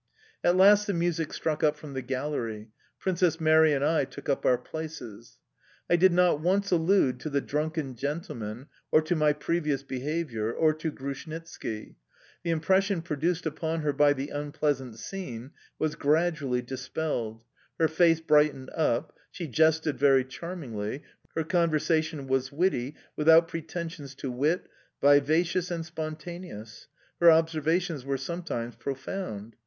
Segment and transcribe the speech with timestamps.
[0.43, 4.47] At last the music struck up from the gallery, Princess Mary and I took up
[4.47, 5.37] our places.
[5.91, 10.73] I did not once allude to the drunken gentleman, or to my previous behaviour, or
[10.73, 11.97] to Grushnitski.
[12.41, 17.43] The impression produced upon her by the unpleasant scene was gradually dispelled;
[17.79, 21.03] her face brightened up; she jested very charmingly;
[21.35, 24.67] her conversation was witty, without pretensions to wit,
[24.99, 26.87] vivacious and spontaneous;
[27.19, 29.55] her observations were sometimes profound...